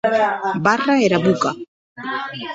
Barra 0.65 0.95
era 1.05 1.17
boca. 1.25 1.51